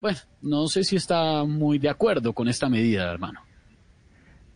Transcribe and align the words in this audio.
Bueno, 0.00 0.18
no 0.42 0.68
sé 0.68 0.84
si 0.84 0.96
está 0.96 1.44
muy 1.44 1.78
de 1.78 1.88
acuerdo 1.88 2.32
con 2.32 2.48
esta 2.48 2.68
medida, 2.68 3.10
hermano. 3.10 3.40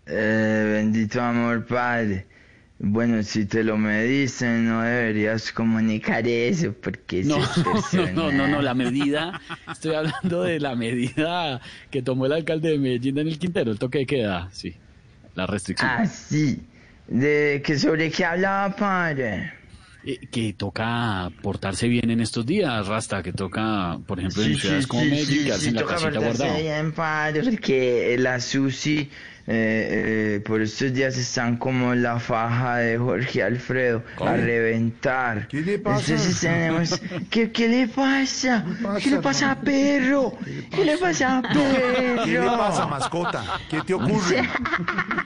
Eh, 0.07 0.71
bendito 0.75 1.21
amor, 1.21 1.67
padre. 1.67 2.27
Bueno, 2.79 3.23
si 3.23 3.47
te 3.47 3.63
lo 3.63 3.77
me 3.77 4.05
dicen, 4.05 4.69
no 4.69 4.83
deberías 4.83 5.53
comunicar 5.53 6.27
eso 6.27 6.73
porque 6.73 7.23
No, 7.25 7.39
personal. 7.39 8.15
no, 8.15 8.33
no, 8.33 8.49
no, 8.49 8.63
la 8.63 8.75
medida, 8.75 9.41
estoy 9.71 9.95
hablando 9.95 10.43
de 10.43 10.59
la 10.59 10.75
medida 10.75 11.61
que 11.91 12.03
tomó 12.03 12.27
el 12.27 12.33
alcalde 12.33 12.71
de 12.71 12.79
Medellín, 12.79 13.15
Daniel 13.15 13.39
Quintero, 13.39 13.71
el 13.71 13.79
toque 13.79 13.99
de 13.99 14.07
queda, 14.07 14.49
sí, 14.53 14.75
la 15.35 15.47
restricción. 15.47 15.91
Ah, 15.93 16.07
sí. 16.07 16.61
¿De 17.07 17.63
que 17.65 17.79
sobre 17.79 18.11
qué 18.11 18.25
hablaba, 18.25 18.75
padre? 18.75 19.53
Eh, 20.05 20.19
que 20.31 20.53
toca 20.53 21.31
portarse 21.43 21.87
bien 21.87 22.11
en 22.11 22.21
estos 22.21 22.45
días, 22.45 22.89
Rasta, 22.89 23.23
que 23.23 23.33
toca, 23.33 23.99
por 24.07 24.19
ejemplo, 24.19 24.43
en 24.43 24.57
ciudades 24.57 24.87
como 24.89 25.05
Medellín, 25.05 25.45
quedarse 25.45 25.69
en 25.69 25.75
la 25.75 25.81
toca 25.83 25.95
casita 25.95 26.11
portarse 26.13 26.39
guardado. 26.39 26.63
bien, 26.63 26.93
padre, 26.93 27.43
porque 27.45 28.17
la 28.19 28.41
Susi 28.41 29.09
eh, 29.47 30.37
eh, 30.37 30.41
por 30.47 30.61
estos 30.61 30.93
días 30.93 31.17
están 31.17 31.57
como 31.57 31.95
la 31.95 32.21
faja 32.21 32.77
de 32.77 32.97
Jorge 32.97 33.43
Alfredo 33.43 34.03
a 34.21 34.37
reventar. 34.37 35.49
¿Qué 35.49 35.61
le 35.63 35.79
pasa? 35.79 36.13
Entonces 36.13 36.41
tenemos... 36.41 37.01
¿Qué, 37.31 37.51
qué 37.51 37.69
le 37.69 37.89
pasa? 37.89 38.65
¿Qué 39.03 39.11
le 39.11 39.19
pasa, 39.19 39.59
perro? 39.61 40.39
¿Qué 40.71 40.85
le 40.85 40.97
pasa, 40.97 41.43
perro? 41.43 42.25
¿Qué 42.25 42.41
le 42.41 42.47
pasa, 42.47 42.87
mascota? 42.87 43.61
¿Qué 43.69 43.81
te 43.83 43.95
ocurre? 43.95 44.49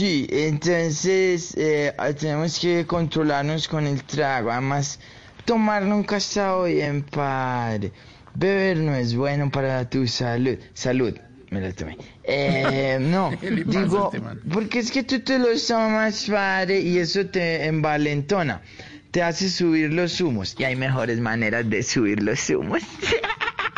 Sí, 0.00 0.26
entonces 0.30 1.54
eh, 1.58 1.92
tenemos 2.18 2.58
que 2.58 2.86
controlarnos 2.86 3.68
con 3.68 3.86
el 3.86 4.02
trago. 4.04 4.50
Además, 4.50 4.98
tomar 5.44 5.82
nunca 5.82 6.16
está 6.16 6.62
bien, 6.62 7.02
padre. 7.02 7.92
Beber 8.34 8.78
no 8.78 8.94
es 8.94 9.14
bueno 9.14 9.50
para 9.50 9.90
tu 9.90 10.06
salud. 10.06 10.56
Salud, 10.72 11.14
me 11.50 11.60
la 11.60 11.70
tomé. 11.72 11.98
Eh, 12.24 12.96
no, 13.02 13.30
¿Qué 13.38 13.50
le 13.50 13.66
pasa 13.66 13.78
a 13.78 13.82
digo, 13.82 14.10
porque 14.50 14.78
es 14.78 14.90
que 14.90 15.02
tú 15.02 15.20
te 15.20 15.38
lo 15.38 15.48
tomas, 15.68 16.24
padre, 16.30 16.80
y 16.80 16.96
eso 16.96 17.26
te 17.26 17.66
envalentona. 17.66 18.62
Te 19.10 19.22
hace 19.22 19.50
subir 19.50 19.92
los 19.92 20.18
humos. 20.22 20.56
Y 20.58 20.64
hay 20.64 20.76
mejores 20.76 21.20
maneras 21.20 21.68
de 21.68 21.82
subir 21.82 22.22
los 22.22 22.48
humos. 22.48 22.80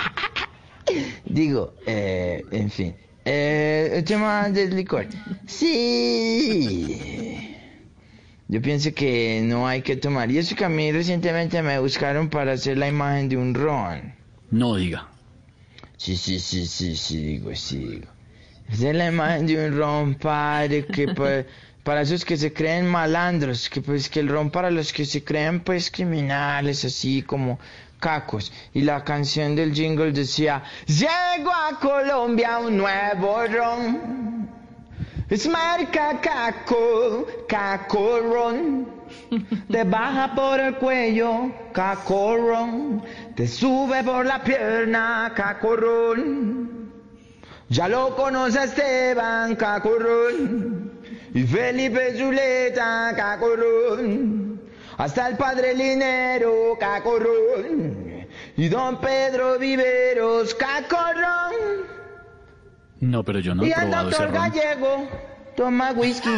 Digo, 1.24 1.74
eh, 1.84 2.44
en 2.52 2.70
fin. 2.70 2.94
Eh, 3.24 3.90
el 3.94 4.04
tema 4.04 4.48
del 4.48 4.74
licor. 4.74 5.06
Sí. 5.46 6.98
Yo 8.48 8.60
pienso 8.60 8.92
que 8.92 9.40
no 9.44 9.66
hay 9.66 9.82
que 9.82 9.96
tomar. 9.96 10.30
Y 10.30 10.38
eso 10.38 10.54
que 10.54 10.64
a 10.64 10.68
mí 10.68 10.92
recientemente 10.92 11.62
me 11.62 11.78
buscaron 11.78 12.28
para 12.28 12.52
hacer 12.52 12.76
la 12.76 12.88
imagen 12.88 13.28
de 13.28 13.36
un 13.36 13.54
ron. 13.54 14.14
No 14.50 14.76
diga. 14.76 15.08
Sí, 15.96 16.16
sí, 16.16 16.38
sí, 16.38 16.66
sí, 16.66 16.96
sí, 16.96 17.16
digo, 17.18 17.54
sí, 17.54 17.78
digo. 17.78 18.08
Hacer 18.68 18.96
la 18.96 19.06
imagen 19.06 19.46
de 19.46 19.66
un 19.66 19.76
ron, 19.76 20.14
padre, 20.16 20.84
que 20.84 21.08
pues, 21.14 21.46
para 21.82 22.02
esos 22.02 22.24
que 22.24 22.36
se 22.36 22.52
creen 22.52 22.86
malandros, 22.86 23.68
que 23.68 23.80
pues 23.80 24.08
que 24.08 24.20
el 24.20 24.28
ron 24.28 24.50
para 24.50 24.70
los 24.70 24.92
que 24.92 25.04
se 25.04 25.24
creen 25.24 25.60
pues 25.60 25.90
criminales, 25.90 26.84
así 26.84 27.22
como 27.22 27.58
cacos. 27.98 28.52
Y 28.72 28.82
la 28.82 29.02
canción 29.02 29.56
del 29.56 29.72
jingle 29.72 30.12
decía, 30.12 30.62
llego 30.86 31.50
a 31.50 31.78
Colombia 31.80 32.58
un 32.58 32.76
nuevo 32.76 33.46
ron. 33.46 34.48
Es 35.28 35.48
marca 35.48 36.20
caco, 36.20 37.26
cacorón. 37.48 38.86
Te 39.70 39.84
baja 39.84 40.34
por 40.34 40.60
el 40.60 40.74
cuello, 40.76 41.50
cacorón. 41.72 43.02
Te 43.34 43.48
sube 43.48 44.04
por 44.04 44.26
la 44.26 44.42
pierna, 44.44 45.32
cacorón. 45.34 46.92
Ya 47.68 47.88
lo 47.88 48.14
conoce 48.14 48.64
Esteban 48.64 49.56
Cacorón 49.56 50.91
y 51.34 51.42
Felipe 51.44 52.16
Zuleta 52.16 53.12
Cacorón. 53.16 54.60
Hasta 54.98 55.28
el 55.28 55.36
padre 55.36 55.74
Linero 55.74 56.76
Cacorón 56.78 58.26
y 58.56 58.68
don 58.68 59.00
Pedro 59.00 59.58
Viveros 59.58 60.54
Cacorón. 60.54 61.52
No, 63.00 63.24
pero 63.24 63.40
yo 63.40 63.54
no 63.54 63.64
he 63.64 63.68
Y 63.68 63.72
el 63.72 63.78
ese 63.78 63.90
doctor 63.90 64.24
ron. 64.30 64.34
Gallego 64.34 65.08
toma 65.56 65.92
whisky. 65.92 66.30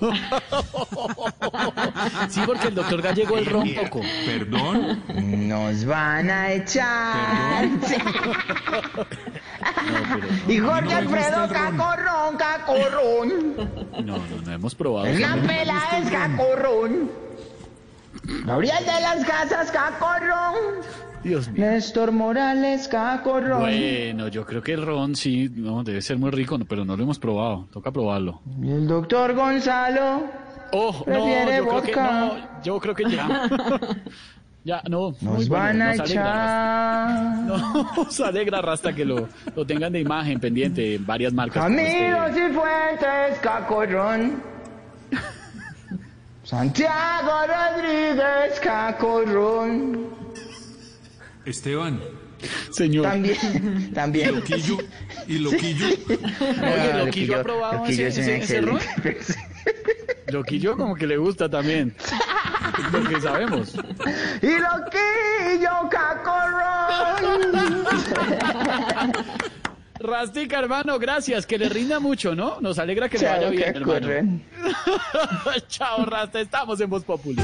Sí, 2.28 2.40
porque 2.46 2.68
el 2.68 2.74
doctor 2.74 3.02
Gallego 3.02 3.38
el 3.38 3.46
ron 3.46 3.68
poco. 3.74 4.00
¿Perdón? 4.26 5.02
Nos 5.48 5.84
van 5.84 6.30
a 6.30 6.52
echar. 6.52 7.68
y 10.48 10.58
Jorge 10.58 10.94
Alfredo 10.94 11.48
Cacorrón, 11.48 12.36
Cacorrón. 12.36 13.56
No, 14.04 14.18
no, 14.18 14.42
no 14.44 14.52
hemos 14.52 14.74
probado. 14.74 15.06
Ron. 15.06 15.20
Lampela 15.20 15.82
es 15.98 16.10
Cacorrón. 16.10 17.10
Gabriel 18.44 18.84
de 18.84 19.00
las 19.00 19.24
Casas 19.24 19.70
Cacorrón. 19.70 20.82
Dios 21.22 21.48
mío. 21.48 21.64
Néstor 21.64 22.12
Morales 22.12 22.86
Cacorrón. 22.88 23.60
Bueno, 23.60 24.28
yo 24.28 24.44
creo 24.44 24.62
que 24.62 24.72
el 24.74 24.84
ron 24.84 25.16
sí, 25.16 25.50
no, 25.54 25.82
debe 25.82 26.02
ser 26.02 26.18
muy 26.18 26.30
rico, 26.30 26.58
pero 26.68 26.84
no 26.84 26.96
lo 26.96 27.02
hemos 27.02 27.18
probado. 27.18 27.66
Toca 27.72 27.90
probarlo. 27.90 28.40
Y 28.62 28.70
el 28.70 28.86
doctor 28.86 29.34
Gonzalo. 29.34 30.43
Oh, 30.76 30.92
no, 30.92 31.04
Prefiere 31.04 31.56
yo 31.58 31.68
creo 31.68 31.82
que 31.82 31.92
vodka. 31.94 32.10
no, 32.10 32.62
yo 32.64 32.80
creo 32.80 32.94
que 32.94 33.10
ya. 33.10 33.48
Ya, 34.66 34.80
no. 34.88 35.10
Nos 35.10 35.22
muy 35.22 35.44
bueno, 35.44 35.48
van 35.62 35.82
a 35.82 35.94
nos 35.94 36.10
echar. 36.10 37.94
Nos 37.96 38.20
alegra, 38.20 38.62
Rasta, 38.62 38.94
que 38.94 39.04
lo, 39.04 39.28
lo 39.54 39.66
tengan 39.66 39.92
de 39.92 40.00
imagen 40.00 40.40
pendiente 40.40 40.94
en 40.94 41.04
varias 41.04 41.34
marcas. 41.34 41.64
como 41.64 41.78
este- 41.78 42.06
Amigos 42.08 42.30
y 42.50 42.54
Fuentes 42.54 43.38
Cacorrón. 43.42 44.42
Santiago 46.44 47.30
Rodríguez 47.46 48.60
Cacorrón. 48.62 50.06
Esteban, 51.44 52.00
Señor. 52.70 53.04
También, 53.04 53.92
también. 53.92 54.34
Loquillo 54.34 54.78
y 55.26 55.38
Loquillo. 55.40 55.86
Oye, 56.08 56.92
No, 56.92 57.04
Loquillo 57.04 57.40
ha 57.40 57.42
probado 57.42 57.78
Loquillo 57.80 58.06
ese- 58.06 58.20
ese- 58.22 58.36
ese 58.36 58.36
excelente 58.36 58.86
persona. 59.02 59.42
Loquillo 60.28 60.76
como 60.76 60.94
que 60.94 61.06
le 61.06 61.16
gusta 61.16 61.48
también. 61.48 61.94
Porque 62.90 63.20
sabemos. 63.20 63.74
Y 64.42 64.58
Loquillo 64.58 65.88
Cacorrón. 65.90 67.84
Rastica, 70.00 70.58
hermano, 70.58 70.98
gracias. 70.98 71.46
Que 71.46 71.58
le 71.58 71.68
rinda 71.68 72.00
mucho, 72.00 72.34
¿no? 72.34 72.60
Nos 72.60 72.78
alegra 72.78 73.08
que 73.08 73.18
le 73.18 73.26
vaya 73.26 73.48
bien, 73.50 73.76
hermano. 73.76 74.08
Chao, 75.68 76.04
Rasta. 76.04 76.40
Estamos 76.40 76.80
en 76.80 76.90
Voz 76.90 77.04
Populi. 77.04 77.42